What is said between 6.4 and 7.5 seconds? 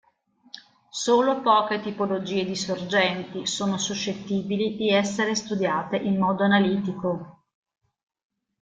analitico.